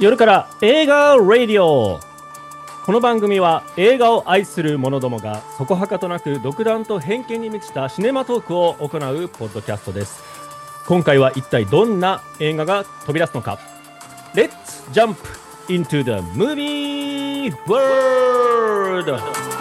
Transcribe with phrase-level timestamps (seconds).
[0.00, 2.00] 夜から映画ラディオ。
[2.86, 10.22] この番組は映画を愛する者どもがそこはかとなく独断と偏見に満ちたシネマトークを行うポッドキャストです。
[10.86, 13.58] 今回は一体どんな映画が飛び出すのか。
[14.32, 15.16] Let's jump
[15.68, 19.59] into the movie world!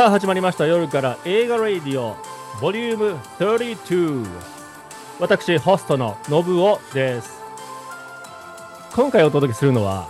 [0.00, 0.66] さあ始まりました。
[0.66, 2.16] 夜から映画ラディオ
[2.58, 4.26] ボリューム32
[5.18, 7.38] 私ホストのノブオです。
[8.94, 10.08] 今回お届けするのは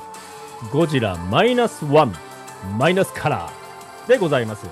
[0.70, 2.14] ゴジラマイナスワン
[2.78, 4.68] マイナスカラーでございます。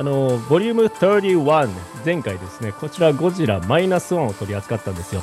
[0.00, 1.70] あのボリューム31
[2.04, 5.22] 前回ですねこちらゴジラマイナスワンを取り扱ったんですよ。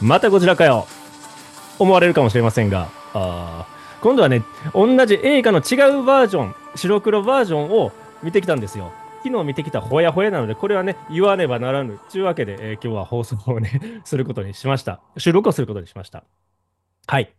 [0.00, 0.86] またゴジラかよ。
[1.80, 3.66] 思われるかもしれませんがあ
[4.02, 8.92] 今度はね同じ映画の違うバージョン白黒バージョンを見てきたんですよ。
[9.24, 11.98] 昨日見てきたほやほやなので、これはね、言わねばならぬ。
[12.10, 15.00] というわけで、えー、今日は放送をね、 することにしました。
[15.16, 16.24] 収録をすることにしました。
[17.06, 17.34] はい。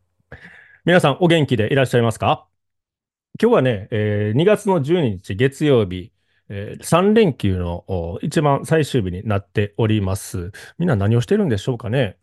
[0.86, 2.46] 皆さん、お元気でいらっしゃいますか？
[3.42, 6.12] 今日はね、えー、2月の12日月曜日、
[6.50, 10.52] えー、3連休の一番最終日になっております。
[10.78, 12.18] みんな何をしてるんでしょうかね？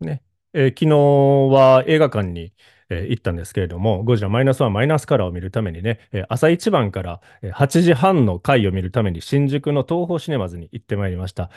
[0.00, 0.22] ね。
[0.52, 2.52] えー、昨日は映画館に、
[2.90, 7.20] えー、行ったんですけれども、ゴジラマイナスワンマイナスカラーを見るためにね、えー、朝一番から
[7.52, 11.50] 8時半の回を見るために新宿の東宝シネマズに行ってまいりました。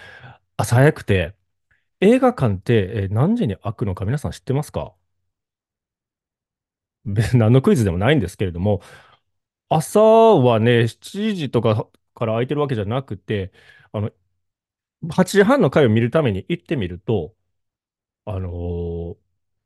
[0.58, 1.34] 朝早くて、
[2.02, 4.94] 映画館って、え、何時に開くのか皆さん知ってますか？
[7.34, 8.82] 何のクイズでもないんですけれども、
[9.70, 13.54] 朝はね、7時とかから空いてるわけじゃなくて、
[13.94, 14.12] あの、
[15.12, 17.36] 8時半の回を見るために行ってみると、
[18.26, 18.54] あのー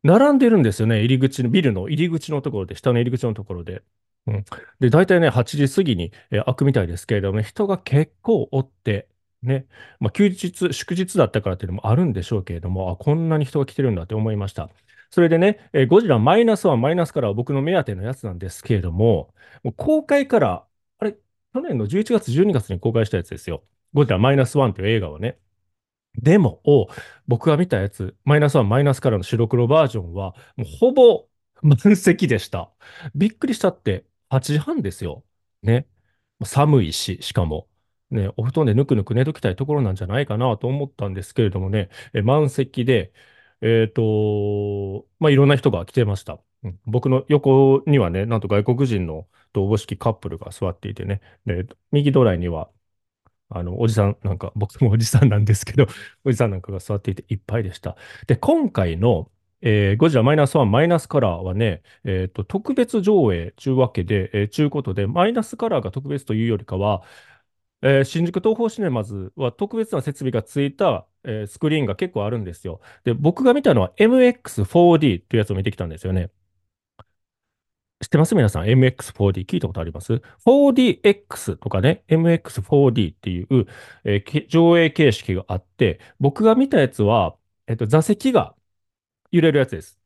[0.06, 1.00] 並んでるんですよね。
[1.00, 3.84] 入り口の、ビルの入り口のところで、下の入り口のところで。
[4.28, 4.46] うん。
[4.80, 9.08] で、大体ね、8時過ぎに、えー開くみたいですけれども、人が結構おって、
[9.42, 9.68] ね、
[10.00, 14.70] まあ、休日、祝日だったからっていうのもあるんでしょうけれども、あ、こんなに人が来てるんだって思いました。
[15.12, 19.34] それでね、えーゴジラマイナスワンマイナスからは僕の目当てのやつなんですけれども、
[19.64, 20.68] もう公開から、
[21.00, 21.14] あれ、
[21.54, 23.64] 去年の11月、12月に公開したやつですよ。
[23.94, 25.40] ゴジラマイナスワンという映画をね。
[26.22, 26.62] でも、
[27.28, 30.36] 僕が見たやつ、マイナス1、マイナスからの白黒バージョンは、
[30.80, 31.28] ほぼ
[31.62, 32.72] 満席でした。
[33.16, 35.24] びっくりしたって、8時半ですよ。
[35.64, 35.88] ね。
[36.44, 37.68] 寒いし、しかも。
[38.12, 41.90] ね、お布団でぬくぬく寝ときたいところなんじゃないかなと思ったんですけれどもね、
[42.24, 43.14] 満席で、
[43.62, 46.40] えっ、ー、と、まあ、いろんな人が来てました。
[46.86, 52.70] 僕の横にはね、なんと外国人の同母式カップルが座っていてね、で右隣には
[53.50, 55.88] あの、おじさんなんか、僕もおじさんなんですけど、
[56.26, 57.96] おじさんなんかが座っていていっぱいでした。
[58.28, 67.04] で、今回の、えー、ゴジラマイナスワンマイナスカラーはね、え、ー、と、特別上映ちゅうわけで、えー、ちゅうことで、マイナスカラーが特別というよりかは、
[67.82, 72.82] えー、新宿東宝シネマズは特別な設備がついた、えー、スクリーンが結構あるんですよ。
[73.04, 76.32] で、僕が見たのは MX4D というやつを見てきたんですよね。
[78.02, 78.36] 知ってます？
[78.36, 83.68] 皆さん ?MX4D 聞いたことあります ?4DX とかね、MX4D っていう、
[84.04, 88.56] えー、上映形式があって、僕が見たやつは、えっと、座席が
[89.32, 90.00] 揺れるやつです。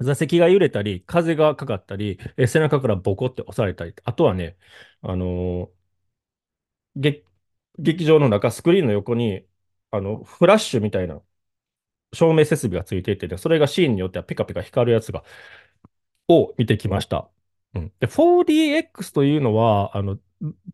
[0.00, 4.56] 座席が揺れたり、風がかかったり、え背中からボコって押されたり、あとはね、
[5.02, 7.22] あのー、
[7.78, 9.46] 劇場の中、スクリーンの横に、
[9.90, 11.20] あの、フラッシュみたいな
[12.14, 15.24] 照明設備がついていて、それがシーンによってはピカピカ光るやつが
[16.28, 17.28] を見てきました。
[17.74, 20.18] うん、で 4DX というのは、あの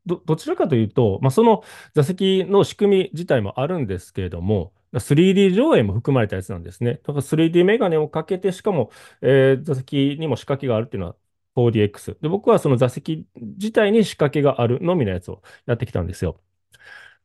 [0.07, 1.63] どどちらかというと、まあ、その
[1.95, 6.95] 座席の仕組み自体もあるんですけれども、3D 上映も含まれたやつなんですね。
[6.95, 8.91] だから 3D メガネをかけて、しかも、
[9.23, 11.17] えー、座席にも仕掛けがあるっていうのは
[11.55, 12.19] 4DX。
[12.21, 16.41] で、僕はその座席自体に仕掛けがあるのみのやつをやってきたんですよ。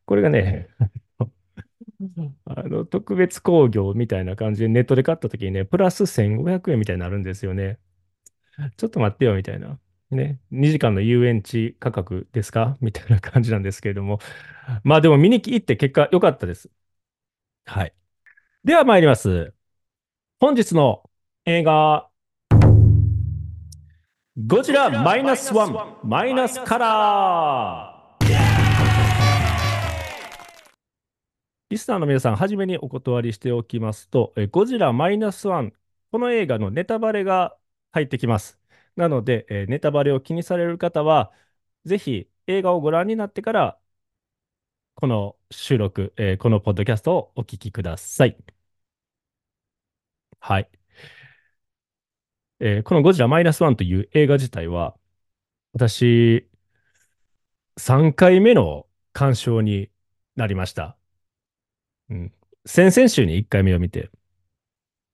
[0.06, 0.70] これがね、
[2.46, 7.80] あの特別工業みたいな感じでネットで買った時にね、プラス1500円みたいになるんですよね。
[8.78, 9.80] ちょっと待ってよみたいな。
[10.12, 12.78] ね、2時間の遊園地価格ですか？
[12.80, 14.20] みたいな感じなんですけれども。
[14.84, 16.70] まあでも見に行って結果良かったです。
[17.66, 17.94] はい。
[18.64, 19.54] では参ります。
[20.40, 21.10] 本日の
[21.46, 22.08] 映画、
[24.38, 28.26] ゴジラマイナスワンマイナスカラー
[31.70, 35.74] リスナーの皆さん、はじめにお断りしておきますと、ゴジラマイナスワン、
[36.12, 37.56] この映画のネタバレが
[37.96, 38.60] 入ってきます。
[38.96, 41.32] なので、えー、ネタバレを気にされる方は、
[41.86, 43.80] ぜひ映画をご覧になってから
[44.96, 48.38] この収録、えーこのポッドキャストをお聞きください。
[50.40, 50.70] はい。
[52.60, 54.96] えーこのゴジラマイナスワンという映画自体は、
[55.74, 56.50] 私、
[57.78, 59.92] 3回目の鑑賞に
[60.38, 60.98] なりました。
[62.10, 62.34] うん。
[62.66, 64.10] 先々週に1回目を見て、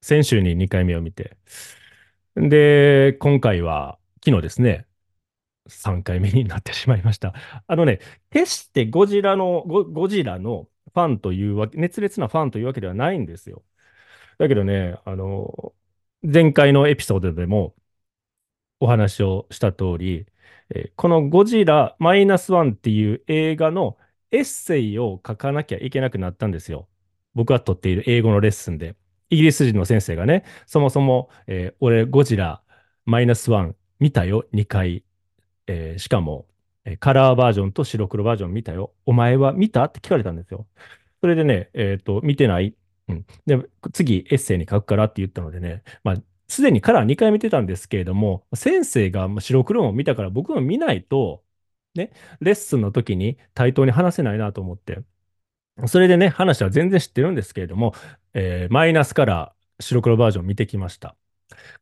[0.01, 1.38] 先週に2回目を見て、
[2.36, 4.88] で、今回は昨日ですね、
[5.68, 7.33] 3回目になってしまいました。
[7.68, 8.00] あのね、
[8.31, 13.63] 決してゴジラの、ゴ、ゴジラのファンというわけ、熱烈なファンというわけではないんですよ。
[14.39, 15.74] だけどね、あの、
[16.24, 17.75] 前回のエピソードでも
[18.80, 20.25] お話をした通り、
[20.74, 23.98] えこのゴジラマイナスワンっていう映画の
[24.31, 26.88] エッセイを書かなきゃいけなくなったんですよ。
[27.34, 28.95] 僕が取っている英語のレッスンで。
[29.31, 32.62] イギリス人の先生がね、そもそも、えー俺ゴジラ
[33.06, 35.04] マイナスワン見たよ、2回。
[35.68, 36.48] えーしかも、
[36.86, 38.94] えーカラーバージョンと白黒バージョン見たよ。
[39.06, 39.86] お前は見た？
[39.86, 40.68] って聞かれたんですよ。
[41.22, 42.75] それでね、えっと、見てない。
[43.10, 43.25] うん。
[43.45, 43.60] で、
[43.94, 46.16] 次エッセイに書くからって言ったのでね、まあ、
[46.48, 51.44] すでにカラー2回見てたんですけれども、先生が白黒も見たから僕も見ないと、
[51.95, 52.12] ね、
[52.42, 55.00] レッスンの時に対等に話せないなと思って。
[55.88, 57.94] それでね、話は全然知ってるんですけれども、
[58.33, 61.16] えーマイナスカラー白黒バージョン見てきました。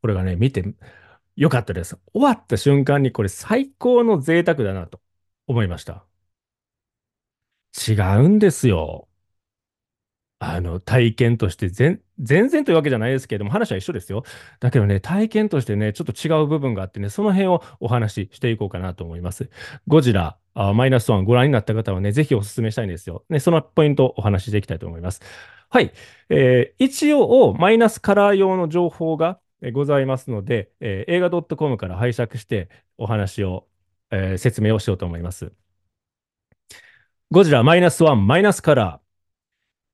[0.01, 0.65] これがね、見て
[1.37, 1.97] よかったです。
[2.13, 5.01] 終わった瞬間にこれ最高の贅沢だなと
[5.47, 6.05] 思いました。
[7.87, 7.93] 違
[8.25, 9.07] うんですよ。
[10.41, 14.23] あの、体験として全、全然というわけじゃないですけれども、話は一緒ですよ。
[14.61, 19.49] だけどね、体験としてね、ちょっと違う部分があってね、その辺をお話ししていこうかなと思います。
[19.87, 23.25] ゴジラ、マイナスワンご覧になった方はね、ぜひお勧めしたいんですよ。
[23.29, 25.21] ね、そのポイントをお話ししていきたいと思います。
[25.71, 25.93] はい。
[26.29, 29.39] えー一応、マイナスカラー用の情報が
[29.73, 33.67] ございますので、えー映画 .com から拝借してお話を、
[34.09, 35.51] えー説明をしようと思います。
[37.31, 39.09] ゴジラマイナスワンマイナスカラー。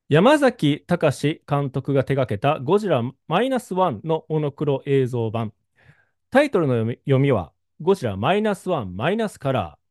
[0.07, 5.53] 山崎隆監督が手掛けたゴジラマイナスワンのモノクロ映像版。
[6.29, 7.51] タイトルの読み読みは、
[7.81, 9.85] ゴジラマイナスワンマイナスカラー。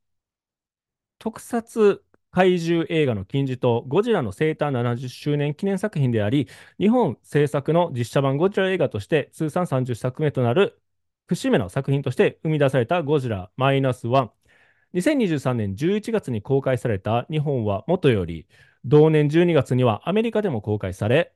[1.19, 2.04] 特撮
[2.35, 6.49] 怪獣映画の金字塔、ゴジラの生誕70周年記念作品であり、
[6.81, 10.83] 日本制作の実写版ゴジラ映画として通算30作目となる
[11.29, 14.33] 節目の作品として生み出されたゴジラマイナスワン。
[14.95, 18.49] 2023年11月に公開された日本はもとより、
[18.85, 21.33] 同年12月にはアメリカでも公開され、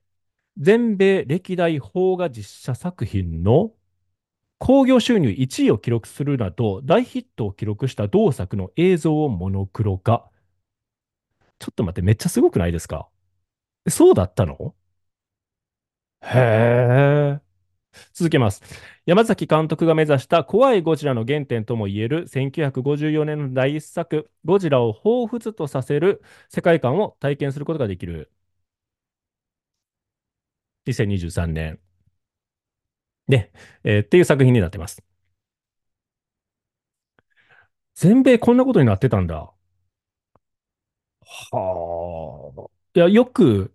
[0.56, 3.70] 全米歴代邦画実写作品の
[4.58, 10.28] 興行収入1位を記録するなど、大ヒットを記録した同作の映像をモノクロ化。
[11.58, 13.08] ちょっと待って、めっちゃすごくないですか？
[13.88, 14.74] そうだったの？
[16.22, 17.40] へえ。
[18.14, 18.62] 続けます。
[19.06, 28.32] 山崎監督が目指した怖いゴジラの原点ともいえる1954年の第一作、ゴジラを彷彿とさせる世界観を体験することができる。
[30.84, 31.80] 2023年。
[33.28, 33.50] ね、
[33.84, 35.02] えーっていう作品になってます。
[37.94, 39.50] 全米こんなことになってたんだ。
[41.50, 42.70] はあ。
[42.94, 43.72] いや、よく、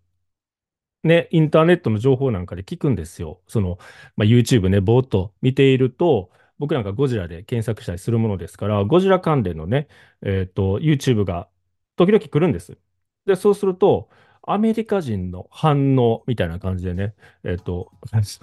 [1.03, 3.41] ね、インターネットの情報なんかで聞くんですよ。
[3.47, 3.77] その、
[4.15, 9.87] まあ、YouTube ね、ぼーっと見ていると、僕なんかゴジラで検索したりするものですから、ゴジラ関連のね、
[10.21, 11.49] えっと、YouTube が
[11.97, 12.77] 時々来るんです。
[13.25, 14.09] で、そうすると、
[14.43, 17.91] アメリカ人の反応みたいな感じでね、えっと、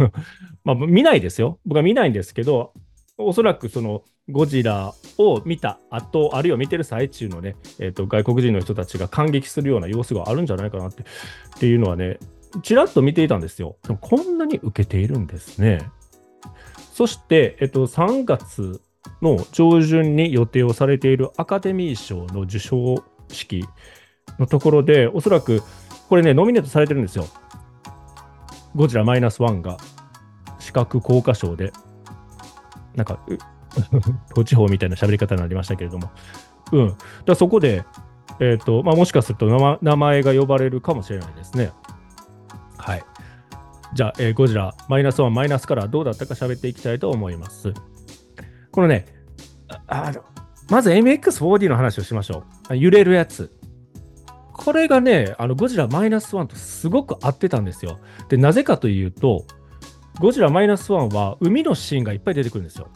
[0.65, 1.59] まあ、見ないですよ。
[1.65, 2.73] 僕は見ないんですけど、
[3.17, 11.05] おそらくそのゴジラを見た後、あるいは見てる最中のね、えっと、外国人の人たちが感激するような様子があるんじゃないかなってっ
[11.59, 12.19] ていうのはね、
[12.63, 13.77] ちらっと見ていたんですよ。
[13.85, 15.91] でもこんなに受けているんですね。
[16.93, 18.81] そして、えっと、3月
[19.23, 23.65] の上旬に予定をされているアカデミー賞の授賞式
[24.39, 25.63] のところで、おそらく
[26.11, 27.27] これね、ノミネートされてるんですよ。
[28.75, 29.77] ゴジラマイナスワンが
[30.59, 31.73] 視覚効果賞で、
[32.97, 33.25] なんか、
[33.77, 36.11] う土地方みたいな喋り方になりましたけれども、
[36.73, 36.97] うん。
[37.25, 37.85] だそこで、
[38.41, 41.73] えっ、と、まあ、もしかすると名前名前が呼ばれるかもしれないですね。
[42.79, 43.05] はい。
[43.95, 47.73] じゃあ、えーゴジラマイナスワンマイナスからどうだったか喋っていきたいと思います。
[48.71, 49.07] このね、
[49.87, 50.13] あ
[50.71, 52.45] まず MX4D の話をしましょう。
[52.69, 53.53] あ揺れるやつ。
[54.53, 57.99] これがね、あのゴジラマイナスワンとすごく合ってたんですよ。
[58.29, 59.45] で、なぜかというと、
[60.21, 62.89] ゴジラマイナスワンは海のシーンがいっぱい出てくるんですよ。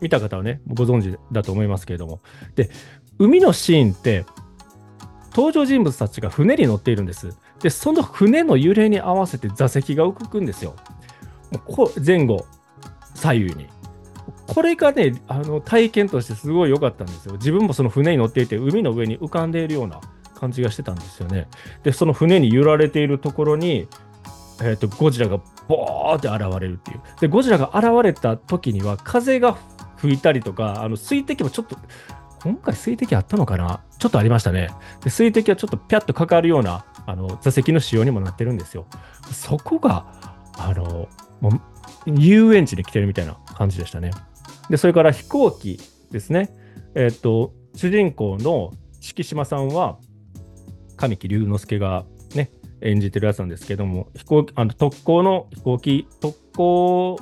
[0.00, 2.20] 見た方はね、ご存知だと思いますけれども。
[2.54, 2.70] で、
[3.18, 4.24] 海のシーンって、
[5.34, 7.36] 登場人物たちが船に乗っているんです。
[7.60, 10.74] で、その船の揺れに合わせて座席が動くんですよ。
[11.52, 12.46] もうこ前後、
[13.14, 13.66] 左右に。
[14.46, 17.34] これがね、あの体験としてすごい良かったんですよ。
[17.34, 20.00] 自分もその船に乗っていて、海の上に浮かんでいるような
[20.34, 21.46] 感じがしてたんですよね。
[21.84, 23.86] で、その船に揺られているところに、
[24.62, 25.38] えーと、ゴジラが
[25.68, 27.00] ボーって現れるっていう。
[27.20, 29.56] で、ゴジラが現れた時には風が
[30.00, 31.76] 吹いたりとか、あの水滴もちょっと、
[32.42, 33.82] 今回水滴あったのかな？
[33.98, 34.70] ちょっとありましたね。
[35.04, 38.86] で水滴はちょっとピャッとかかるようなあの座席の仕様にもなってるんですよ。
[39.32, 40.06] そこが、
[40.56, 41.08] あの、
[41.40, 41.60] もう
[42.06, 44.10] 遊園地で来てるみたいな感じでしたね。
[44.70, 45.78] で、それから飛行機
[46.10, 46.50] ですね。
[46.94, 49.98] えっ、ー、と、主人公の敷島さんは、
[50.96, 52.04] 神木隆之介が
[52.34, 52.50] ね、
[52.82, 57.18] 演じてるやつなんですけども、飛行あの特攻の飛行機、特攻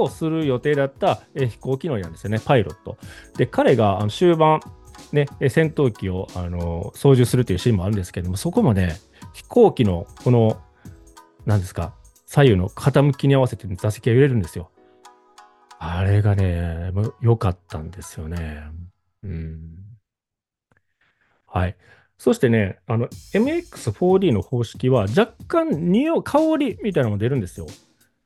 [0.00, 2.96] をする予定だったえ飛行機乗りなんですよね、パイロット。
[3.36, 4.60] で、彼があの終盤、
[5.12, 8.96] ね、戦闘機をあの操縦するというシーンもあるんですけども、そこもね、
[9.32, 10.60] 飛行機のこの、
[11.46, 11.94] なんですか、
[12.26, 14.70] 左右の傾きに合わせて座席が揺れるんですよ。
[15.78, 18.62] あれがね、良かったんですよね。
[19.22, 19.60] うん。
[21.46, 21.76] はい。
[22.18, 27.66] そしてね、あの、MX4D の方式は若干匂う、香りみたいなのも出るんですよ。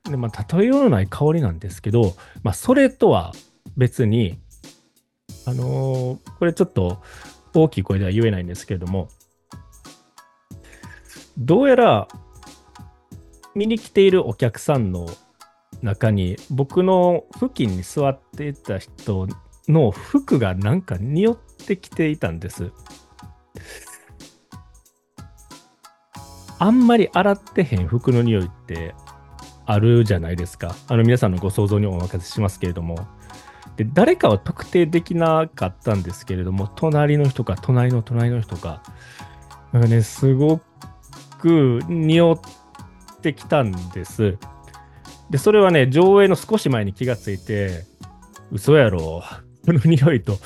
[0.05, 3.33] で、まあ、例えようのない香りなんですけど、まあ、それとは
[3.77, 4.39] 別に、
[5.47, 7.03] あのー、これちょっと
[7.55, 9.09] 大きい声では言えないんですけれども、
[11.37, 12.09] どうやら
[13.55, 15.07] 見に来ているお客さんの
[15.83, 19.29] 中に僕の付近に座っていた人
[19.69, 21.37] の服がなんか匂っ
[21.67, 22.73] てきていたんです。
[26.61, 28.95] あんまり洗ってへん服の匂いって
[29.71, 30.75] あるじゃないですか。
[30.89, 33.07] あの皆さんのご想像にお任せしますけれども。
[33.77, 38.83] で、誰かは特定できなかったんですけれども、隣の人か隣の隣の人か、
[39.73, 40.63] なんかね、すご
[41.39, 44.39] く匂ってきたんです。
[45.29, 47.85] で、それはね、上映の少し前に気がついて、
[48.51, 49.23] 嘘やろ、
[49.67, 50.39] この匂いと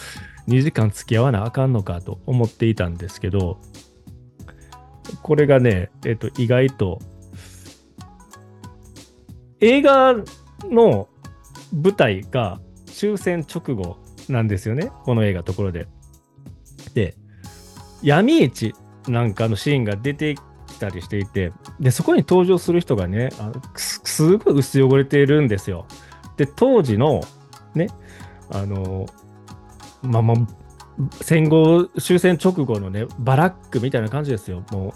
[0.48, 3.60] 2時間付き合わなあかんのかと思っていたんですけど、
[5.22, 6.98] これがね、えっ、と、意外と、
[9.62, 10.14] 映画
[10.64, 11.08] の
[11.72, 13.96] 舞台が終戦直後
[14.28, 15.86] なんですよね、この映画ところで。
[16.94, 17.14] で、
[18.02, 18.74] 闇市
[19.08, 25.86] なんかのシーンが出てきたりしていて、で、そこに登場する人がね、あのすごい薄汚れているんですよ。
[26.36, 27.22] で、当時の、
[27.74, 27.88] ね、
[28.50, 29.06] あの、
[30.02, 30.36] まあまあ、
[31.22, 34.92] 戦後終戦直後のねバラックみたいな感じですよもう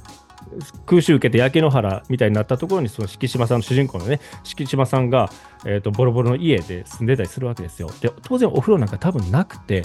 [0.86, 5.30] 空襲受けて焼け野原みたいになったところにその敷島さんの主人公のね敷島さんが、
[5.64, 7.90] えーと、ボロボロの家で住んでたりするわけですよ。
[8.00, 9.84] で当然お風呂なんか多分なくて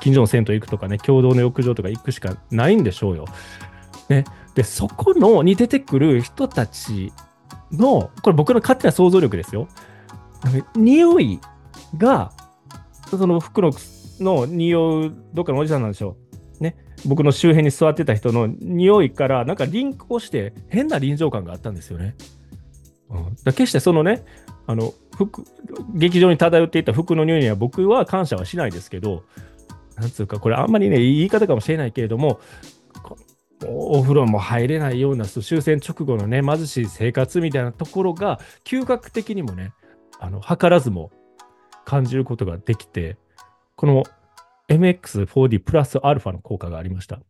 [0.00, 3.24] 近所の銭湯行くとかね共同の浴場とか行くしかないんでしょうよ、
[4.08, 4.24] ね、
[4.54, 7.12] でそこのに出てくる人たち
[7.72, 9.68] のこれ僕の勝手な想像力ですよ。
[10.76, 11.40] 匂い
[11.96, 12.32] が
[13.10, 13.72] その服の
[14.20, 16.25] の匂うどっかのおじさんなんでしょう。
[17.04, 22.14] 僕の周辺に座ってた人の匂いからなんかリンクをして変な臨場感があったんですよね。
[23.10, 24.24] うん、だ決してそのね、
[24.66, 25.44] あの服
[25.94, 29.24] 劇場に漂っていた服の匂いには僕は感謝はしないですけど、
[29.96, 32.40] なんつうか、これあんまりね、言い方かもしれないけれども、
[33.64, 39.72] お風呂も入れないような終戦直後のね、貧しい生活みたいなところが、嗅覚的にもね、
[40.18, 41.10] あの図らずも
[41.84, 43.16] 感じることができて、
[43.76, 44.04] この
[44.68, 47.20] MX4D プラスアルファの効果がありました。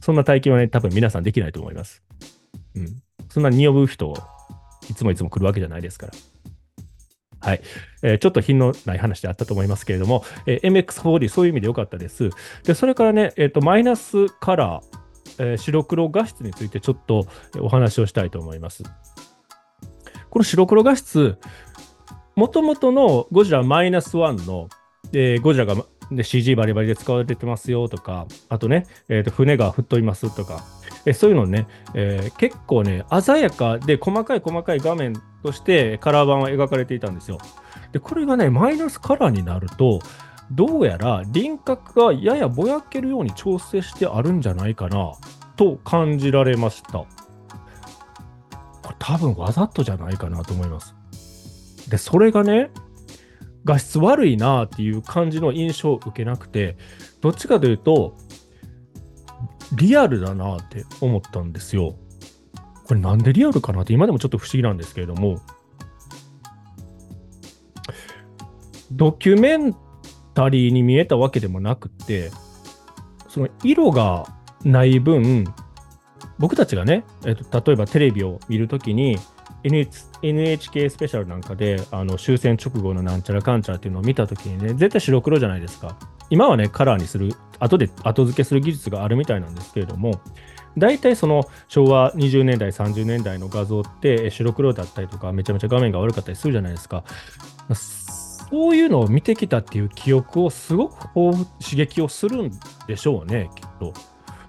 [0.00, 2.02] そんな体験はね、多分皆さんできないと思います。
[2.74, 3.02] うん。
[3.28, 4.14] そんなに呼ぶ人、
[4.90, 6.12] いつもいつも来るわけじゃないですから。
[7.40, 7.60] はい。
[8.02, 12.30] えー、ちょっと品のない話であったと思いますけれども、えー、MX4D、そういう意味で良かったです。
[12.64, 17.26] で、それからね、えっ、ー、と、マイナスカラー、えー、白黒画質についてちょっと
[17.60, 18.82] お話をしたいと思います。
[20.30, 21.38] この白黒画質、
[22.34, 24.68] もともとのゴジラマイナス1の
[25.12, 25.74] で、ゴジラが
[26.10, 30.64] で CG バリバリで使われてますよとか、あとね、えー、と船が吹っ飛びますとか、
[31.04, 37.38] えそういうのね、えー、結構ね、鮮やかで細かい細かい画面としてカラー版は描かれていたんですよ。
[37.92, 40.00] で、これがね、マイナスカラーになると、
[40.50, 45.12] どうやら輪郭がややぼやけるように調整してあるんじゃないかな
[45.56, 46.92] と感じられました。
[46.92, 47.06] こ
[48.88, 50.94] れ多分わざとじゃないかなと思います。
[51.90, 52.70] で、それがね、
[53.64, 56.76] 画質悪いなっていう感じの印象を受けなくて、
[57.20, 58.16] どっちかというと、
[59.74, 61.96] リアルだなって思ったんですよ。
[62.84, 65.40] これなんでリアルかなって今でもちょっと不思議なんですけれども、
[68.90, 69.76] ドキュメン
[70.34, 72.30] タリーに見えたわけでもなくて、
[73.28, 74.26] その色が
[74.64, 75.44] ない分、
[76.38, 79.18] 僕たちがね、えっと、例えばテレビを見るときに、
[79.62, 85.98] NHK スペシャルなんかであの終戦直後のなんちゃらかんちゃらっていうのを見たときにね、絶対白黒じゃないですか。
[86.30, 90.20] 今はね、カラーにする、後で後付けする技術があるみたいなんですけれども、
[90.76, 97.02] 大体その昭和20年代、30年代の画像って白黒だったりとか、めちゃめちゃ画面が悪かったりするじゃないですか。
[97.72, 102.50] そういうのを見てきたっていう記憶をすごく刺激をするん
[102.86, 103.92] でしょうね、きっと。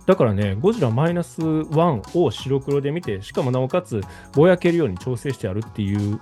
[0.10, 4.02] だからね、ゴジラマイナス1を白黒で見て、しかもなおかつ
[4.34, 6.20] ぼやけるように調整してやるっていう、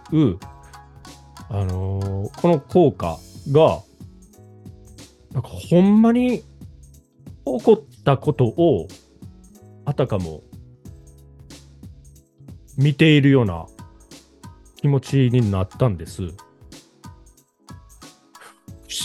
[1.47, 3.17] あのー、この効果
[3.49, 3.79] が、
[5.31, 6.43] なんかほんまに起
[7.63, 8.89] こったことを
[9.85, 10.41] あたかも
[12.77, 13.67] 見ているような
[14.81, 16.23] 気持ちになったんです。
[16.23, 16.31] 不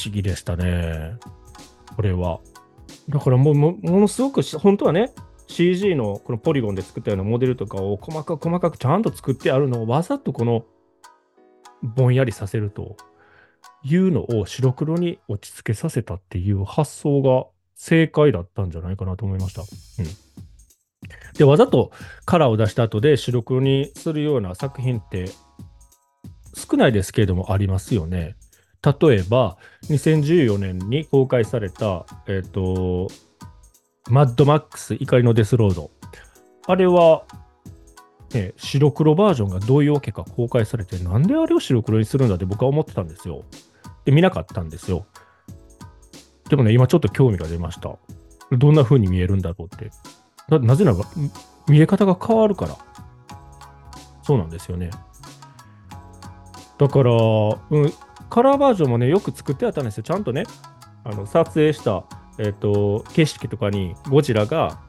[0.06, 1.18] 思議でしたね。
[1.94, 2.40] これは。
[3.08, 5.12] だからもうものすごく本当はね
[5.48, 10.64] CG のこのポリゴンで作ったようなモデルとかを細かく細かくちゃんと作ってあるのをわざとこの
[11.82, 12.96] ぼんやりさせると
[13.82, 19.62] いうのを白黒に落ち着けさせたっていう発想が正解だったんじゃないかなと思いました。
[19.62, 20.32] うん
[21.34, 21.90] で、わざと
[22.24, 25.26] カラーを出した後で白黒にするような作品って
[26.54, 28.36] 少ないですけれどもありますよね。
[28.84, 33.08] 例えば、2014年に公開された、えっ、ー、と、
[34.10, 35.90] マッドマックス怒りのデスロード。
[36.66, 37.24] あれは、
[38.34, 43.44] ね、白黒バージョンがどういうわけか公開されて、なんであれを白黒にするんだって僕は思ってたんですよ。
[44.04, 45.06] で、見なかったんですよ。
[46.48, 47.96] でもね、今ちょっと興味が出ました。
[48.50, 49.90] どんな風に見えるんだろうって。
[50.48, 50.98] なぜなら
[51.68, 52.76] 見え方が変わるから。
[54.22, 54.90] そうなんですよね。
[56.78, 57.92] だから、うん、
[58.32, 60.04] カラーバージョンもね、よく作ってあったんですよ。
[60.04, 60.44] ちゃんとね、
[61.04, 62.04] あの撮影した、
[62.38, 64.80] えーと、景色とかにゴジラが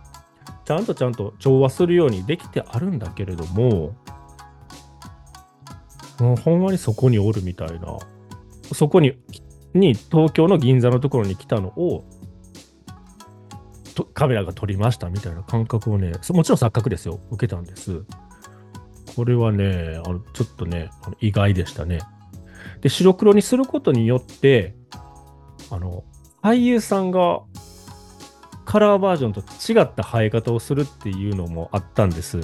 [0.63, 3.97] ちゃんとちゃんと調和するようにできてあるんだけれども、
[6.21, 7.97] もうほんまにそこにおるみたいな、
[8.73, 9.17] そこに
[9.73, 12.05] に東京の銀座のところに来たのを
[13.93, 18.05] とカメラが撮りましたみたいな感覚をね、もちろん錯覚ですよ、受けたんです。
[19.17, 21.99] これはね、あのちょっとね、意外でしたね。
[22.81, 24.75] で、白黒にすることによって、
[25.69, 26.03] あの、
[26.41, 27.41] 俳優さんが
[28.65, 32.41] カラーバージョンと違った生え方をするっていうのもあったんです。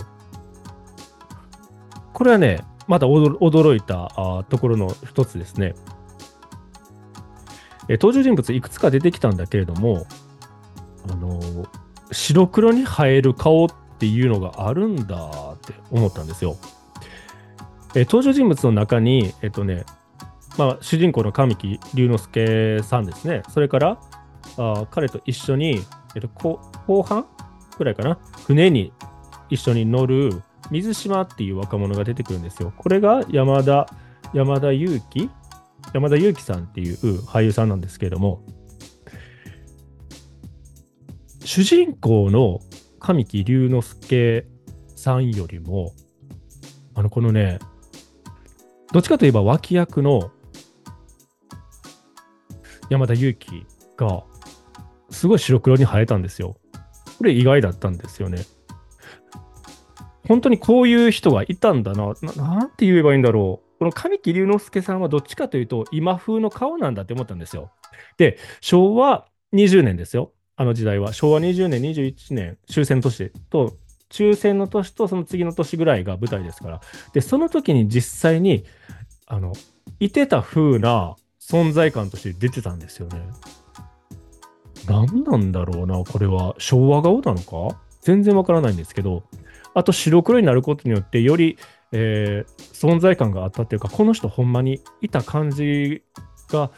[2.13, 5.75] これはね、また驚いたところの一つですね。
[7.87, 10.05] え登場人物いくつか出てきたんだけれども、
[11.11, 11.39] あの
[12.11, 16.57] 白黒に映える顔っていうのがあるんだって思ったんですよ。
[17.95, 19.85] え登場人物の中に、えっとね、
[20.59, 23.43] まあ、主人公の神木隆之介さんですね。
[23.49, 23.97] それから
[24.57, 25.79] あ彼と一緒に、
[26.15, 26.27] えっと、
[26.85, 27.25] 後半
[27.77, 28.91] くらいかな、船に
[29.49, 32.73] 一緒に乗る水島っていう若者が出てくるんですよ。
[32.75, 33.87] これが山田、
[34.33, 35.29] 山田裕貴？
[35.93, 38.43] 山田裕貴さんっていう俳優さんなんですけれども、
[41.45, 42.59] 主人公の
[42.99, 44.45] 神木隆之介
[44.97, 45.93] さんよりも、
[46.95, 47.59] あの、このね、
[48.91, 50.31] どっちかといえば脇役の
[52.89, 53.65] 山田裕貴
[53.97, 54.23] が、
[55.09, 56.57] すごい白黒に生えたんですよ。
[57.17, 58.39] これ意外だったんですよね。
[60.27, 62.13] 本当にこういう人がいたんだな。
[62.35, 63.79] なんて言えばいいんだろう。
[63.79, 67.71] この神木隆之介さんはどっちかというと、今風の顔なんだって思ったんですよ。
[68.17, 70.31] で、昭和20年ですよ。
[70.55, 73.77] あの時代は昭和20年、21年、終戦の年と、
[74.09, 76.81] 終戦の年とその次の年ぐらいが舞台ですから、
[77.13, 78.65] で、その時に実際に、
[79.25, 79.53] あの、
[79.99, 81.15] いてた風な
[81.49, 83.21] 存在感として出てたんですよね。
[84.87, 86.55] 何なんだろうな、これは。
[86.57, 87.79] 昭和顔なのか？
[88.01, 89.23] 全然わからないんですけど、
[89.73, 91.57] あと白黒になることによって、より、
[91.91, 96.03] えー、存在感があったっていうか、この人ほんまにいた感じ
[96.49, 96.71] が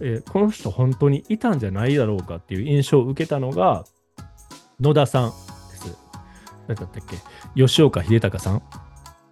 [0.00, 3.84] えー、この人本当にいたんじゃないだろうかっていう印象を受けたのが
[4.80, 5.96] 野田さんです。
[6.68, 7.16] 何だったっけ？
[7.60, 8.62] 吉岡秀隆さん、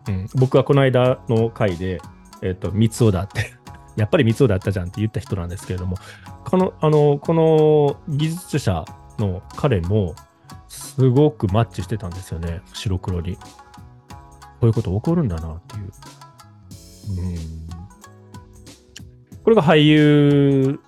[0.09, 2.01] うん、僕はこの間の回で、
[2.43, 3.53] えっ、ー、と、三尾だって
[3.97, 5.97] やっぱり三尾だったじゃんって言った人なんですけれども、
[6.45, 8.85] この、あの、この技術者
[9.19, 10.15] の彼も、
[10.69, 13.37] すごくマッチしてたんですよね、白黒に。
[13.37, 13.43] こ
[14.63, 15.83] ういうこと起こるんだなっていう。
[17.21, 17.67] うん
[19.47, 20.81] これが俳優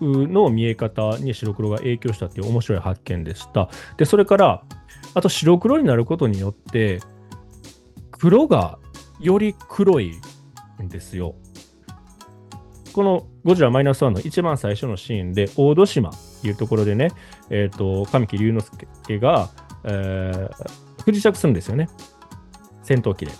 [0.00, 3.68] の見え方に白黒が影響したっていう面白い発見でした。
[3.98, 4.62] で、それから、
[5.12, 7.00] あと白黒になることによって、
[8.10, 8.78] 黒が
[9.20, 10.18] より黒い
[10.82, 11.34] んですよ。
[13.00, 17.12] このゴジラマイナスワンの一番最初のシーンで、大戸島っていうところでね、
[17.48, 19.48] えっ、ー、と、神木隆之介が、
[19.84, 20.70] えー、
[21.02, 21.88] 不時着するんですよね。
[22.82, 23.32] 戦闘機で。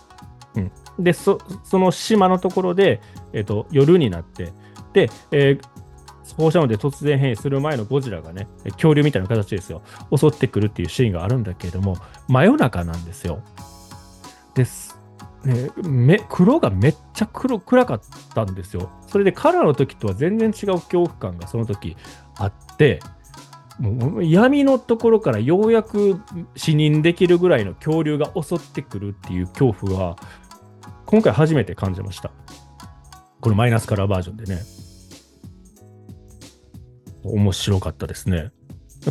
[0.54, 1.04] うん。
[1.04, 3.02] で、そその島のところで、
[3.34, 4.54] えーと、夜になって、
[4.94, 9.82] で、えー、放射能で突然変異する前のゴジラがね、恐竜みたいな形ですよ、
[10.16, 13.42] 襲ってくるっていうシーンがあるんだけれども、真夜中なんですよ。
[14.54, 14.89] です。
[15.44, 18.00] ね、め黒がめっちゃ黒暗かっ
[18.34, 18.90] たんですよ。
[19.06, 21.96] それでカラーの時とは全然違う恐怖感がその時
[22.36, 23.00] あって、
[23.78, 26.20] もう闇のところからようやく
[26.54, 30.16] 死認できるぐらいの恐竜が襲ってくるっていう恐怖は
[31.06, 32.30] 今回初めて感じました。
[33.40, 34.60] このマイナスカラーバージョンでね。
[37.24, 38.50] 面白かったですね。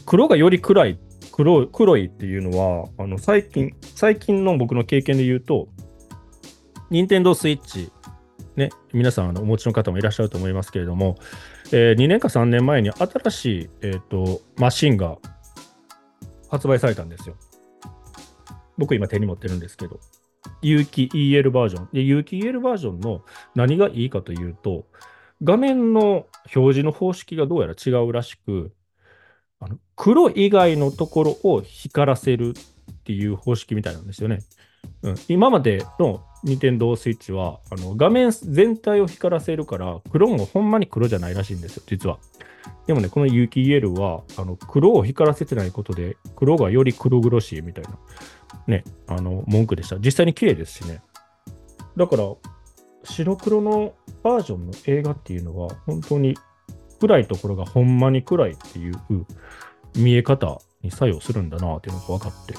[0.05, 0.99] 黒がより暗い、
[1.31, 5.67] 黒黒いっていうのは、あの最近、最近の僕の経験で言うと、
[6.89, 7.91] 任天堂スイッチ、
[8.56, 11.17] ね、皆さんあのお持ちの方もいらっしゃると思いますけれども、
[11.71, 15.17] えー、2年か3年前に新しい、えーと、マシンが
[16.49, 17.36] 発売されたんですよ。
[18.78, 19.99] 僕今手に持ってるんですけど、
[20.62, 21.89] 有機 EL バージョン。
[21.93, 23.23] で、有機 EL バージョンの
[23.56, 24.86] 何がいいかというと、
[25.43, 28.71] 画面の表示の方式がどうやら違うらしく、
[29.60, 32.54] あの黒以外のところを光らせる
[32.91, 34.39] っていう方式みたいなんですよね。
[35.04, 42.19] うん、今までの任天堂スイッチはあの画面全体を光らせるから黒もほんまに黒じゃないらしいんですよ実は。
[42.88, 47.97] でもねこの有機 EL はあの黒を光らせてないことで黒がより黒々しいみたいな
[48.67, 49.97] ねあの文句でした。
[49.99, 51.02] 実際に綺麗ですしね。
[51.97, 52.23] だから
[53.04, 56.38] 白黒のバージョンの映画っていうのは本当に
[56.99, 58.95] 暗いところがほんまに暗いっていう
[59.95, 62.56] 見え方に作用するんだなっていうのが分かって、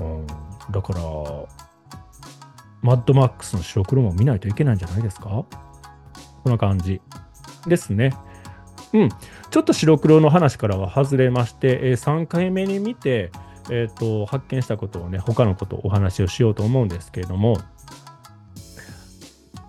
[0.00, 0.26] うん、
[0.70, 1.00] だから
[2.82, 5.44] マッドマックスの白黒も見ないといけないんじゃないですか？
[6.44, 7.00] こんな感じ
[7.66, 8.14] ですね。
[8.92, 9.08] うん。
[9.50, 13.30] ちょっと白黒の話からは外れまして、えー、3回目に見て、
[13.70, 17.58] えーと、発見したことをね、他のことお話をしようと思うんですけれども、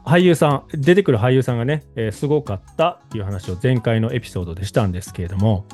[0.06, 5.66] 俳優さん、出てくる俳優さんがね、えー、すごかったっていう話を前回のエピソードでしたんですけれども、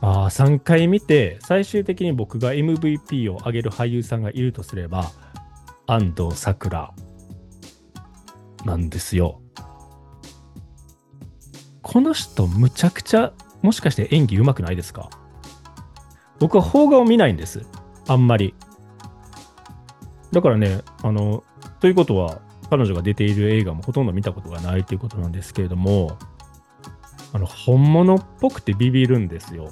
[0.00, 5.10] あ3回見て、最終的に僕が MVP を上げる俳優さんがいるとすれば、
[5.86, 6.92] 安藤サクラ
[8.64, 9.40] なんですよ。
[11.82, 15.10] この人、むちゃくちゃ、もしかして演技うまくないですか？
[16.38, 17.66] 僕は邦画を見ないんです。
[18.08, 18.54] あんまり。
[20.32, 21.44] だからね、あの、
[21.80, 26.16] ということは、彼女が出ている映画もほとんど見たことがないということなんですけれども、
[27.32, 29.70] あの、本物っぽくてビビるんですよ。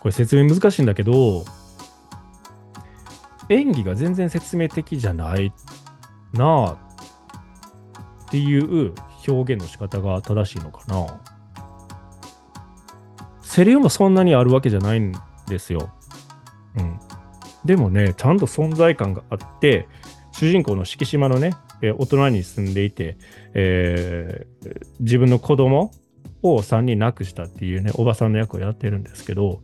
[0.00, 1.44] これ説明難しいんだけど、
[3.52, 5.52] 演技が全然説明的じゃない
[6.32, 8.94] なあっていう
[9.28, 11.20] 表現の仕方が正しいのかな。
[13.42, 15.12] セリフもそんなにあるわけじゃないん
[15.46, 15.92] ですよ。
[16.76, 16.98] うん。
[17.64, 19.88] でもね、ちゃんと存在感があって、
[20.32, 23.18] 主人公の敷島のね、え大人に住んでいて、
[23.54, 25.92] えー、自分の子供
[26.42, 29.60] を3人亡くしたっていうね、おばさんの役をやってるんですけど、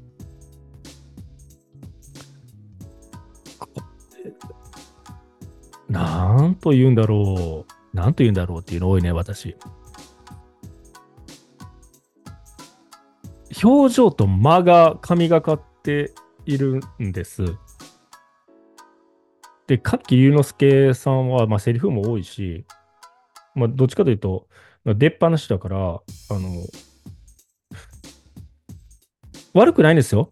[5.89, 7.97] なんと言うんだろう。
[7.97, 9.57] なんと言うんだろうっていうの多いね、私。
[13.63, 16.13] 表情と間が神がかって
[16.45, 17.45] いるんです。
[19.67, 22.65] で、かっき龍之介さんは、まあ、セリフも多いし、
[23.55, 24.47] まあ、どっちかというと、
[24.85, 26.01] 出っ放しだから、あの、
[29.55, 30.31] 悪くないんですよ。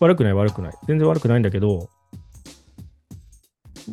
[0.00, 0.74] 悪くない、悪くない。
[0.86, 1.90] 全然悪くないんだけど、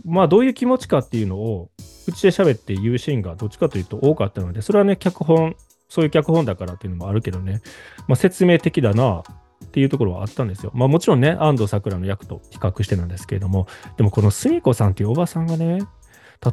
[0.04, 1.70] まあ、どういう気持ちかっていうのを、
[2.06, 5.56] 口で喋って言うシーンがどっちかというと多かったので、それはね、脚本、
[5.90, 7.62] そういう脚本だからっていうのもあるけどね、
[8.08, 9.24] まあ、説明的だな
[9.66, 10.72] っていうところはあったんですよ。
[10.74, 15.80] まあ、もちろんね、安藤サクラの役と比較してなんですけれども、でもこのすみこさんっていうおばさんがね、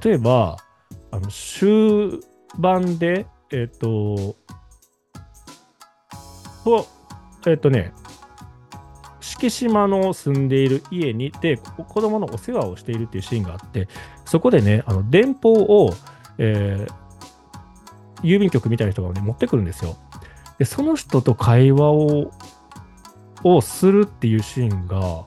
[0.04, 0.56] 例えば、
[1.10, 2.20] あの終
[2.58, 4.36] 盤で、えっ、と、
[6.64, 6.86] と、
[7.46, 7.92] えっ、とね、
[9.22, 13.88] 敷島の住んでいる家にで子供のお世話をしているっていうシーンがあって
[14.26, 15.94] そこでねあの電報を、
[16.38, 19.96] えー、郵便局みたいな人が、ね、持ってくるんですよ。
[20.58, 22.30] でその人と会話を
[23.44, 25.24] をするっていうシーンが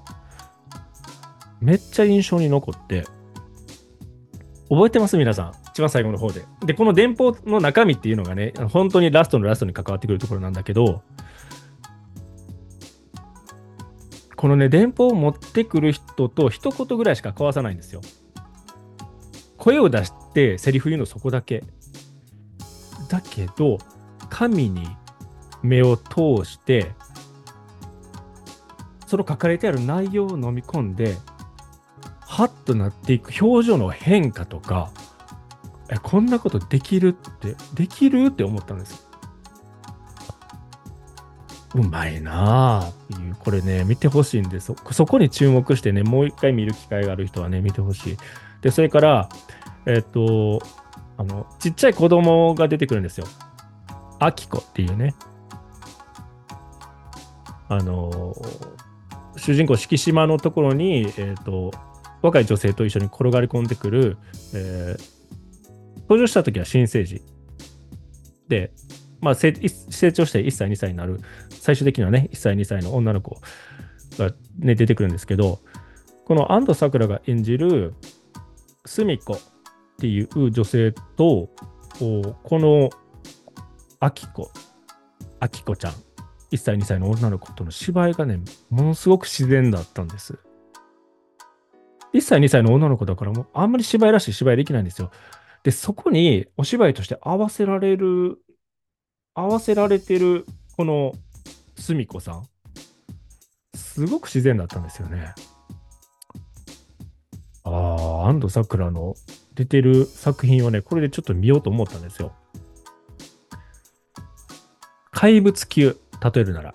[1.59, 3.05] めっちゃ印象に残って
[4.69, 5.17] 覚えてます？
[5.17, 5.53] 皆さん。
[5.69, 6.45] 一番最後の方で。
[6.65, 11.01] でこの電報の中身っていうのがね本当にラストのラストに関わってくるところなんだけど
[14.45, 18.01] このね、電報を持ってくる人と一言ぐらいしか交わさないんですよ。
[19.57, 21.63] 声を出してセリフ言うのそこだけ。
[23.09, 23.79] だけど、
[24.29, 24.85] 神に
[25.63, 26.91] 目を通して、
[29.07, 31.17] その書かれてある内容を飲み込んで、
[32.19, 34.91] はっとなっていく表情の変化とか、
[35.89, 39.04] え、こんなことできるって、できるって思ったんです。
[41.75, 44.73] うまいなあっていう、これね、見てほしいんです。
[44.91, 48.17] そこに注目してね、もう一回見る機会がある人はね、見てほしい。
[48.61, 49.29] で、それから、
[49.85, 50.61] えっ、と、
[51.17, 53.27] あの、ちっちゃい子供が出てくるんですよ。
[54.19, 55.15] アキコっていうね。
[57.67, 58.33] あの、
[59.35, 61.71] 主人公、敷島のところに、えっ、と、
[62.21, 64.17] 若い女性と一緒に転がり込んでくる、
[64.53, 67.21] えー、登場した時は新生児
[68.47, 68.71] で、
[69.25, 73.41] まあ、成長して1歳、2歳になる、最終的にはね、1歳、2歳の女の子
[74.19, 75.61] が、ね、出てくるんですけど、
[76.25, 77.95] この安藤サクラが演じる
[78.85, 81.49] すみこっていう女性と、
[81.97, 82.91] この
[83.99, 84.51] あきこ、
[85.39, 85.93] あきこちゃん、
[86.51, 90.37] 1歳、2歳の女の子との芝居がね、ものすごく自然だったんです。
[92.13, 95.09] 1歳、2歳の女の子だから、もうあんまり芝居らしい芝居できないんですよ。
[95.63, 98.37] で、そこにお芝居として合わせられる、
[99.35, 100.45] 合わせられてる、
[100.77, 101.13] この
[101.77, 102.47] すみこさん。
[103.75, 105.33] すごく自然だったんですよね。
[107.65, 109.15] ああ、安藤サクラの
[109.53, 112.33] 出てる作品をね、これでちょっと見ようと思ったんですよ。
[115.11, 116.73] 怪物級、例えるなら。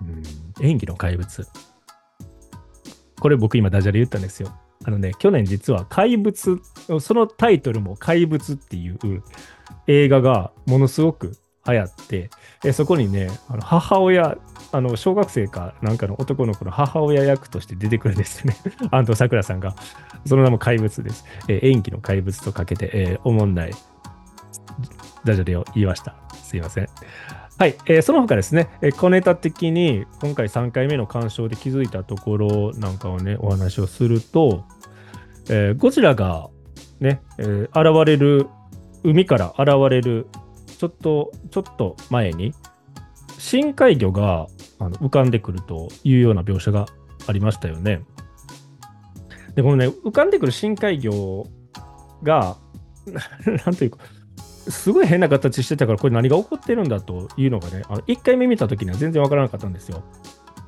[0.00, 1.48] うん、演技の怪物。
[3.18, 4.56] これ僕今ダジャレ言ったんですよ。
[4.84, 6.60] あのね、去年実は怪物、
[7.00, 8.98] そのタイトルも怪物っていう
[9.88, 11.32] 映画がものすごく
[11.66, 12.30] 流行って、
[12.64, 14.38] えそこにね、あの母親、
[14.70, 18.56] あの小学生かなんかの男の子の母親役として出てくるんですよね。
[18.92, 19.74] 安藤サクラさんが。
[20.26, 21.24] その名も怪物です。
[21.48, 23.72] え演技の怪物とかけて、えー、おもんない
[25.24, 26.14] ダジャレを言いました。
[26.34, 26.88] すいません。
[27.58, 34.64] はい、えー、その他ですね、えー、小ネタ的に今回3回目の鑑賞で気づいたところなんかをね、お話をすると、
[35.48, 36.50] えー、ゴジラが
[37.00, 38.46] ね、え、現れる、
[39.02, 40.26] 海から現れる、
[40.78, 42.54] ちょっと、ちょっと前に、
[43.38, 44.46] 深海魚が
[44.78, 46.86] あの浮かんでくるというような描写が
[47.26, 48.02] ありましたよね。
[49.54, 51.46] で、このね、浮かんでくる深海魚
[52.22, 52.56] が、
[53.64, 53.98] なんというか、
[54.68, 60.02] すごい変な形してたから、これ何が起こってるんだというのがね、あの1回目見た時には全然わからなかったんですよ。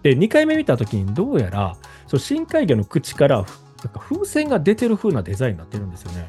[0.03, 6.29] で、2回目見た時にどうやら、その深海魚の口からなんか風船が出てる風なデザインになってるんですよね。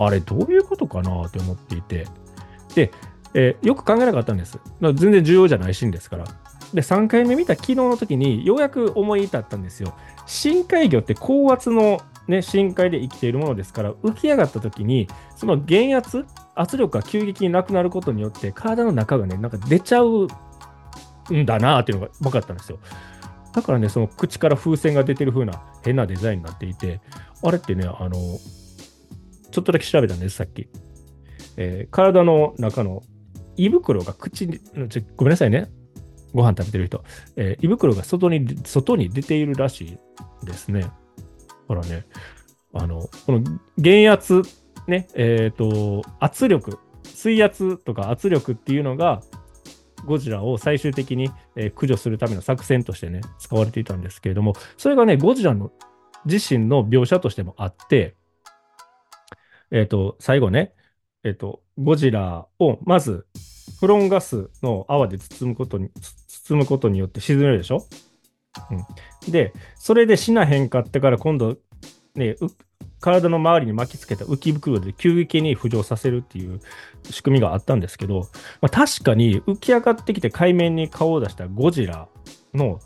[0.00, 2.06] あれ、どういうことかなって思っていて。
[2.74, 2.90] で、
[3.34, 4.58] えー、よく考えなかったんです。
[4.80, 6.24] 全然重要じゃないシーンですから。
[6.72, 9.94] で、3回目見た昨日の時にようやく思い至ったんですよ。
[10.26, 20.28] 深海魚って高圧のね、深海で生きているものですから、浮き上がった時に、その減圧、圧力が急激になくなることによって、体の中がね、なんか出ちゃう
[21.30, 22.78] んだなっていうのが分かったんですよ。
[23.52, 27.00] だからね、その口から風船が出てる風な変なデザインになっていて、
[27.42, 28.16] あれってね、あの、
[29.50, 30.68] ちょっとだけ調べたんです、さっき。
[31.56, 33.02] えー、体の中の
[33.56, 34.60] 胃袋が口に、
[35.16, 35.70] ごめんなさいね。
[36.32, 37.04] ご飯食べてる人。
[37.36, 39.98] えー、胃袋が外に、外に出ているらし
[40.42, 40.90] いですね。
[41.74, 42.04] からね、
[42.72, 43.42] あの、この
[43.78, 44.42] 減圧、
[44.86, 49.22] ね、えっ、ー、と、圧力、水圧とか圧力っていうのが、
[50.06, 55.70] ゴジラを最終的に、駆除するための作戦としてね、使われていたんですけれども、それがね、ゴジラの
[56.24, 58.16] 自身の描写としてもあって、
[59.70, 60.74] えっ、ー、と、最後ね、
[61.24, 63.26] えっ、ー、と、ゴジラをまず、
[63.78, 65.90] フロンガスの泡で包むことに、
[66.44, 67.86] 包むことによって沈めるでしょ？
[68.70, 71.56] うん、で、それで死なへんかってから今度、
[72.14, 72.36] ね、
[73.00, 76.60] 体の周りに巻きつけた浮き袋で急激に浮上させるっていう
[77.10, 78.28] 仕組みがあったんですけど、
[78.60, 82.08] まあ、確かに浮き上がってきて海面に顔を出したゴジラ
[82.52, 82.80] の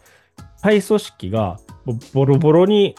[0.63, 1.59] 肺組織が
[2.13, 2.95] ボロボロに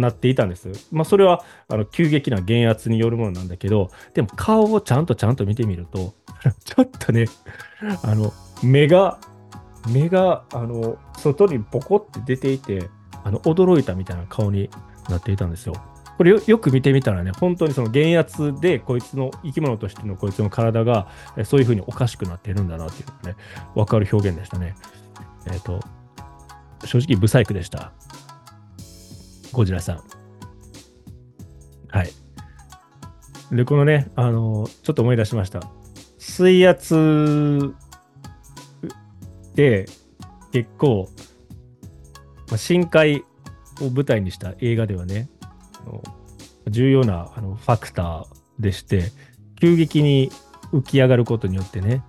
[0.00, 0.88] なっていたんです。
[0.92, 6.14] まあ、それはあの急激な減圧によるものなんだけど、でも顔をちゃんとちゃんと見てみると、
[6.64, 7.26] ちょっとね、
[8.02, 8.32] あの
[8.62, 9.18] 目が
[9.88, 12.88] 目があの外にボコって出ていて
[13.24, 14.70] あの驚いたみたいな顔に
[15.08, 15.74] なっていたんですよ。
[16.16, 21.08] これよく見てみたらね、本当にその減圧でこいつの生き物としてのこいつの体が
[21.44, 23.36] そういうふうにおかしくなっているんだなっていうのがね、
[23.74, 24.74] わかる表現でしたね。
[25.46, 25.80] えっ、ー、と、
[26.86, 27.92] 正直ブサイクでした。
[29.56, 30.02] ゴジラさん。
[31.88, 32.10] はい。
[33.56, 35.62] で、このね、あの、ちょっと思い出しました。
[36.18, 37.74] 水圧
[39.54, 39.86] で、
[40.52, 41.08] 結構、
[42.48, 43.24] まあ、深海
[43.80, 45.30] を舞台にした映画ではね、
[46.68, 49.04] 重要なあのファクターでして、
[49.58, 50.30] 急激に
[50.70, 52.04] 浮き上がることによってね、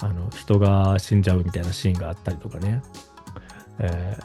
[0.00, 2.82] あの人が死んじゃうみたいなシーンがあったりとかね、
[3.78, 4.16] え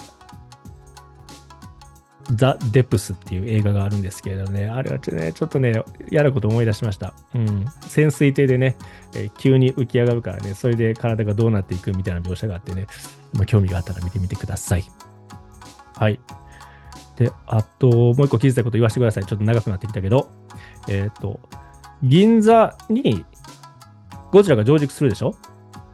[2.32, 7.14] ザ・デプスっていう映画があるんですけれどね、あれはちょ,、ね、ちょっとね、嫌なこと思い出しました。
[7.36, 7.66] うん。
[7.88, 8.78] 潜水艇でね、
[9.14, 12.88] えー、急に浮き上がるからね、それで体がどうなっていくみたいな描写があってね、
[13.34, 14.86] まあ、興味があったら見てみてください。
[15.96, 16.20] はい。
[17.18, 19.26] で、あと、もう一個気づいたこと言わせてください。
[19.26, 20.32] ちょっと長くなってきたけど、
[20.88, 21.40] えっ、ー、と、
[22.02, 23.26] 銀座に
[24.32, 25.36] ゴジラが上陸するでしょ？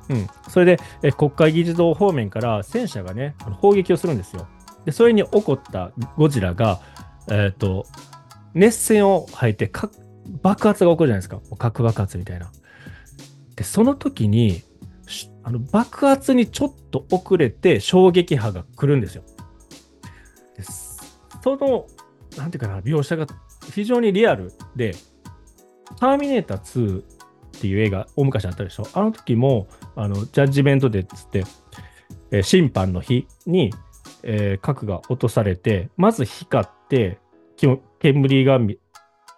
[0.09, 0.27] うん。
[0.47, 4.47] それで、え国会議事堂方面から戦車がね、砲撃をするんですよ。
[4.85, 6.79] で、それに起こったゴジラが、
[7.29, 7.85] え、ー、と、
[8.53, 9.71] 熱線を吐いて
[10.41, 11.39] 爆発が起こるじゃないですか。
[11.57, 12.51] 核爆発みたいな。
[13.55, 14.61] で、その時に、
[15.43, 19.23] あの爆発にちょっと遅れて衝撃波が来るんですよ。
[21.43, 21.87] その、
[22.37, 23.27] なんていうかな、描写が
[23.73, 24.93] 非常にリアルで、
[25.99, 27.03] ターミネーター2っ
[27.61, 28.87] ていう映画、大昔あったでしょ。
[28.93, 31.43] あの時も、あの、ジャッジメントでっつって、
[32.31, 33.73] え、審判の日に、
[34.23, 37.19] えー、核が落とされて、まず光って、
[37.99, 38.59] 煙が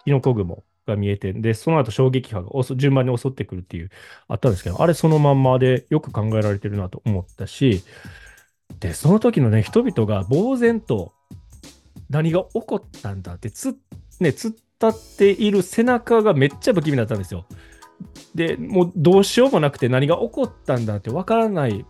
[0.06, 3.90] キノコ雲が見えて、で、その後衝撃波が順番に襲ってくるっていう、
[4.28, 7.84] あったんですけど、あれそのまんまでよく考えられてるなと思ったし、
[8.80, 11.14] で、その時のね、人々が呆然と
[12.10, 13.78] 何が起こったんだってつ、
[14.20, 17.46] ね、突っ立っている背中がめっちゃ不気味だったんですよ。
[18.34, 21.86] で、もうどうしようもなくて何が起こったんだってわからない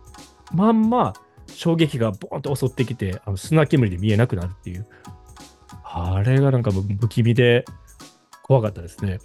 [0.52, 1.14] まんま
[1.54, 4.86] 衝撃がボーンと襲ってきて、あの砂煙で見えなくなるっていう。
[5.84, 7.64] あれがなんか不気味で
[8.42, 9.18] 怖かったですね。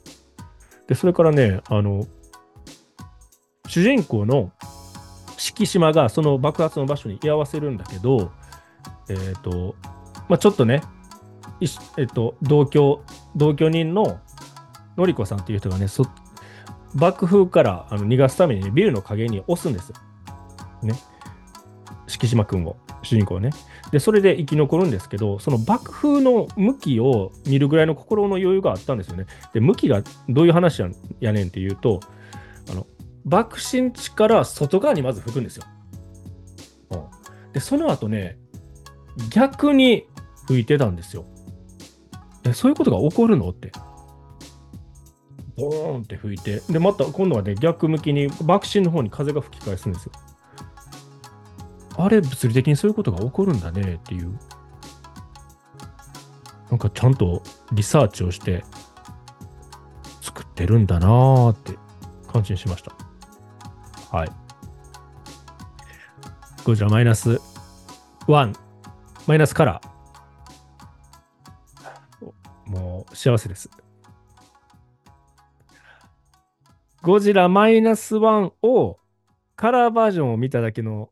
[0.88, 2.06] で、それからね、あの、
[3.68, 4.52] 主人公の
[5.38, 8.32] 敷島がその爆発の場所に居合わせるんだけど、
[9.10, 9.76] えっ、ー、と、
[10.30, 10.82] まあ、ちょっとね、
[11.98, 13.04] えっと、同居、
[13.36, 14.20] 同居人の
[14.98, 16.06] のりこさんっていう人がね、そ
[16.96, 19.96] 爆風からあの逃がすために、ね、ビルの陰に押すんですよ。
[20.84, 20.96] ね。
[22.08, 23.52] 敷島君を、主人公をね。
[23.92, 29.26] で、それで生き残るんですけど、その爆風の向きを見るぐらいの心の余裕があったんですよね。
[29.54, 30.82] で、向きがどういう話
[31.20, 32.00] やねんっていうと、
[32.70, 32.88] あの
[33.26, 35.64] 爆心地から外側にまず吹くんですよ。
[36.92, 38.38] うん、で、その後ね、
[39.30, 40.08] 逆に
[40.48, 41.26] 吹いてたんですよ。
[42.46, 43.72] え、そういうことが起こるのって。
[45.58, 50.12] ボーンって吹いて、で、また今度はね、逆向きに爆心の方に風が吹き返すんですよ。
[51.98, 54.38] あれ、物理的にそういうことが起こるんだねっていう。
[56.70, 58.64] なんかちゃんとリサーチをして
[60.22, 61.74] 作ってるんだなーって
[62.32, 62.92] 感心しました。
[64.16, 64.30] はい。
[66.64, 67.40] こちらマイナス
[68.28, 68.54] 1、
[69.28, 69.98] マイナスカラー。
[72.70, 73.70] もう幸せです。
[77.02, 79.00] ゴジラマイナス1を
[79.56, 81.10] カラーバージョンを見ただけの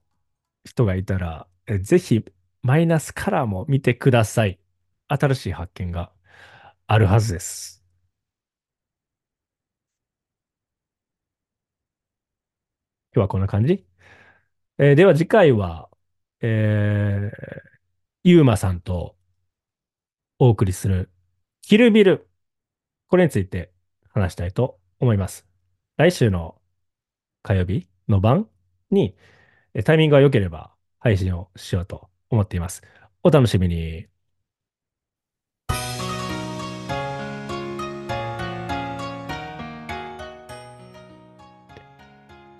[0.65, 1.47] 人がいたら、
[1.81, 2.25] ぜひ
[2.61, 4.59] マイナスカラーも見てください。
[5.07, 6.11] 新しい発見が
[6.87, 7.83] あるはずです。
[13.13, 13.85] 今日はこんな感じ、
[14.77, 15.89] えー、では次回は、
[16.41, 17.61] えー、
[18.23, 19.15] ゆうまさんと
[20.37, 21.09] お送りする
[21.61, 22.27] キルビル。
[23.07, 23.71] これについて
[24.09, 25.47] 話したいと思います。
[25.97, 26.59] 来週の
[27.43, 28.49] 火曜日の晩
[28.91, 29.15] に
[29.83, 32.81] タイミングが良ければ配信をしようと思っています。
[33.23, 34.07] お楽しみに。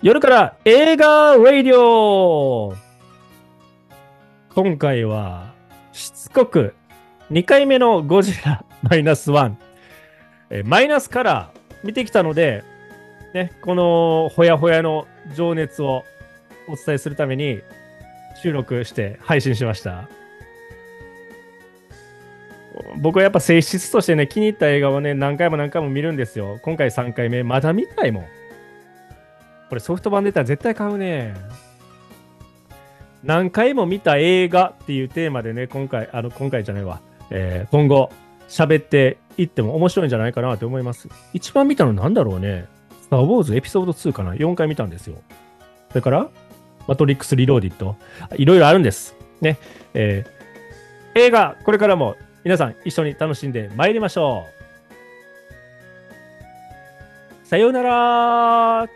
[0.02, 2.74] 夜から映画ラディオ
[4.54, 5.52] 今回は
[5.92, 6.74] しつこく
[7.32, 9.54] 2回目のゴジラ マイナス1
[10.64, 12.62] マイナスカラー見てきたので、
[13.34, 16.04] ね、このほやほやの情熱を
[16.68, 17.60] お伝えするために
[18.42, 20.08] 収録して配信しました。
[22.98, 26.58] 僕はやっぱ性質としてね、気に入った映画をね、何回も何回も見るんですよ。
[26.62, 28.24] 今回3回目、まだ見たいもん。
[29.68, 31.34] これソフト版出たら絶対買うね。
[33.24, 37.00] 何回も見た映画っていうテーマでね、今回、あの、今回じゃないわ。
[37.30, 38.10] えー、今後、
[38.48, 41.08] 喋っていっても面白いんじゃないかなと思います。
[41.32, 42.66] 一番見たのなんだろうね。
[43.02, 45.16] スター・ウォーズエピソード2かな ?4 回見たんですよ。
[45.90, 46.28] それから、
[46.86, 47.96] マトリックス・リローディット、
[48.36, 49.16] いろいろあるんです。
[49.40, 49.58] ね。
[49.94, 54.46] えー、映画、これからも皆さん一緒に楽しんでまいりましょ
[57.44, 57.46] う。
[57.46, 58.88] さようなら